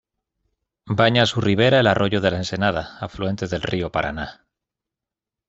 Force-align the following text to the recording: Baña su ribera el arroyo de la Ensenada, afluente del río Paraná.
Baña 0.87 1.27
su 1.27 1.41
ribera 1.41 1.79
el 1.79 1.85
arroyo 1.85 2.21
de 2.21 2.31
la 2.31 2.37
Ensenada, 2.37 2.97
afluente 3.01 3.45
del 3.47 3.61
río 3.61 3.91
Paraná. 3.91 4.47